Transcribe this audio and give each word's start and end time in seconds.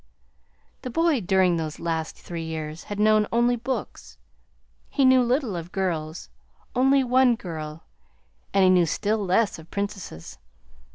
"The 0.81 0.89
boy, 0.89 1.21
during 1.21 1.57
those 1.57 1.79
last 1.79 2.15
three 2.17 2.41
years, 2.41 2.85
had 2.85 2.99
known 2.99 3.27
only 3.31 3.55
books. 3.55 4.17
He 4.89 5.05
knew 5.05 5.21
little 5.21 5.55
of 5.55 5.71
girls 5.71 6.27
only 6.75 7.03
one 7.03 7.35
girl 7.35 7.83
and 8.51 8.63
he 8.63 8.71
knew 8.71 8.87
still 8.87 9.23
less 9.23 9.59
of 9.59 9.69
Princesses. 9.69 10.39